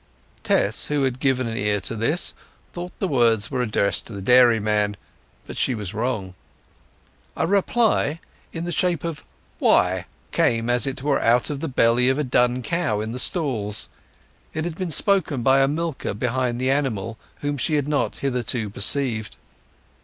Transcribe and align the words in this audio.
Tess, 0.41 0.87
who 0.87 1.03
had 1.03 1.19
given 1.19 1.47
ear 1.47 1.79
to 1.81 1.95
this, 1.95 2.33
thought 2.73 2.91
the 2.97 3.07
words 3.07 3.51
were 3.51 3.61
addressed 3.61 4.07
to 4.07 4.13
the 4.13 4.21
dairyman, 4.23 4.97
but 5.45 5.55
she 5.57 5.75
was 5.75 5.93
wrong. 5.93 6.33
A 7.37 7.45
reply, 7.45 8.19
in 8.51 8.63
the 8.63 8.71
shape 8.71 9.03
of 9.03 9.23
"Why?" 9.59 10.07
came 10.31 10.71
as 10.71 10.87
it 10.87 11.03
were 11.03 11.21
out 11.21 11.51
of 11.51 11.59
the 11.59 11.67
belly 11.67 12.09
of 12.09 12.17
a 12.17 12.23
dun 12.23 12.63
cow 12.63 12.99
in 12.99 13.11
the 13.11 13.19
stalls; 13.19 13.89
it 14.55 14.63
had 14.65 14.73
been 14.73 14.89
spoken 14.89 15.43
by 15.43 15.61
a 15.61 15.67
milker 15.67 16.15
behind 16.15 16.59
the 16.59 16.71
animal, 16.71 17.19
whom 17.41 17.59
she 17.59 17.75
had 17.75 17.87
not 17.87 18.15
hitherto 18.17 18.71
perceived. 18.71 19.35